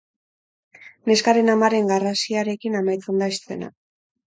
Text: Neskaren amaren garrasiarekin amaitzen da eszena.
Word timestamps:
Neskaren 1.11 1.51
amaren 1.57 1.93
garrasiarekin 1.93 2.81
amaitzen 2.83 3.25
da 3.25 3.31
eszena. 3.37 3.73